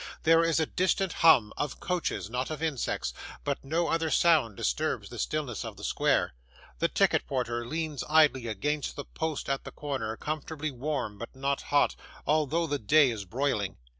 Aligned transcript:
There 0.23 0.43
is 0.43 0.59
a 0.59 0.65
distant 0.65 1.13
hum 1.13 1.53
of 1.57 1.79
coaches, 1.79 2.27
not 2.27 2.49
of 2.49 2.63
insects 2.63 3.13
but 3.43 3.63
no 3.63 3.87
other 3.87 4.09
sound 4.09 4.57
disturbs 4.57 5.09
the 5.09 5.19
stillness 5.19 5.63
of 5.63 5.77
the 5.77 5.83
square. 5.83 6.33
The 6.79 6.87
ticket 6.87 7.27
porter 7.27 7.67
leans 7.67 8.03
idly 8.09 8.47
against 8.47 8.95
the 8.95 9.05
post 9.05 9.47
at 9.47 9.63
the 9.63 9.69
corner: 9.71 10.17
comfortably 10.17 10.71
warm, 10.71 11.19
but 11.19 11.35
not 11.35 11.61
hot, 11.61 11.95
although 12.25 12.65
the 12.65 12.79
day 12.79 13.11
is 13.11 13.25
broiling. 13.25 13.77